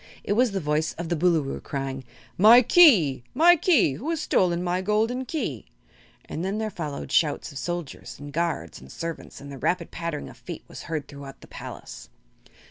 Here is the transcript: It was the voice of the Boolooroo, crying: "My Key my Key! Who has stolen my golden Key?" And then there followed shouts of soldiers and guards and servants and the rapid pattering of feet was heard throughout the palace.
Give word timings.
It 0.23 0.33
was 0.33 0.49
the 0.49 0.59
voice 0.59 0.93
of 0.93 1.09
the 1.09 1.15
Boolooroo, 1.15 1.61
crying: 1.61 2.03
"My 2.35 2.63
Key 2.63 3.23
my 3.35 3.55
Key! 3.55 3.93
Who 3.97 4.09
has 4.09 4.19
stolen 4.19 4.63
my 4.63 4.81
golden 4.81 5.25
Key?" 5.25 5.67
And 6.25 6.43
then 6.43 6.57
there 6.57 6.71
followed 6.71 7.11
shouts 7.11 7.51
of 7.51 7.59
soldiers 7.59 8.17
and 8.17 8.33
guards 8.33 8.81
and 8.81 8.91
servants 8.91 9.39
and 9.39 9.51
the 9.51 9.59
rapid 9.59 9.91
pattering 9.91 10.27
of 10.27 10.37
feet 10.37 10.63
was 10.67 10.81
heard 10.89 11.07
throughout 11.07 11.41
the 11.41 11.47
palace. 11.47 12.09